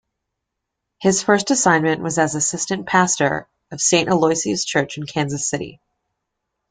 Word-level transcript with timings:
His 0.99 1.21
first 1.21 1.51
assignment 1.51 2.01
was 2.01 2.17
as 2.17 2.33
assistant 2.33 2.87
pastor 2.87 3.47
of 3.69 3.79
Saint 3.81 4.09
Aloysius 4.09 4.65
Church 4.65 4.97
in 4.97 5.05
Kansas 5.05 5.47
City. 5.47 5.79